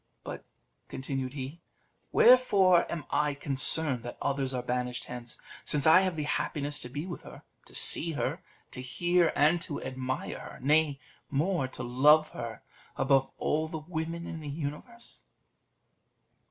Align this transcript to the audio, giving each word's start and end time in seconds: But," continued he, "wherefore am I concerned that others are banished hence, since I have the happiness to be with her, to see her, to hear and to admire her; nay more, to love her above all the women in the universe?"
But," 0.23 0.43
continued 0.87 1.33
he, 1.33 1.61
"wherefore 2.11 2.91
am 2.91 3.05
I 3.11 3.35
concerned 3.35 4.01
that 4.01 4.17
others 4.19 4.51
are 4.51 4.63
banished 4.63 5.05
hence, 5.05 5.39
since 5.63 5.85
I 5.85 6.01
have 6.01 6.15
the 6.15 6.23
happiness 6.23 6.79
to 6.79 6.89
be 6.89 7.05
with 7.05 7.21
her, 7.21 7.43
to 7.65 7.75
see 7.75 8.13
her, 8.13 8.41
to 8.71 8.81
hear 8.81 9.31
and 9.35 9.61
to 9.61 9.79
admire 9.83 10.39
her; 10.39 10.59
nay 10.59 10.99
more, 11.29 11.67
to 11.67 11.83
love 11.83 12.29
her 12.29 12.63
above 12.97 13.29
all 13.37 13.67
the 13.67 13.77
women 13.77 14.25
in 14.25 14.39
the 14.39 14.49
universe?" 14.49 15.21